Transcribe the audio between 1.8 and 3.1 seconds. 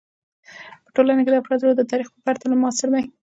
تاریخ په پرتله معاصر دی.